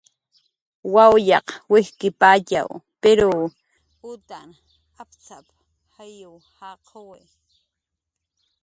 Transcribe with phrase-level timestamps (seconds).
[0.93, 2.69] "Wawyaq wijtxkipatxaw
[3.01, 3.39] puriw
[4.13, 4.49] utan
[5.01, 5.47] aptz'ap""
[5.93, 7.21] jayw jaquwi"